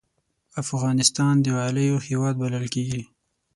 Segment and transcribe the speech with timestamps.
[0.63, 3.03] افغانستان د غالیو هېواد بلل کېږي.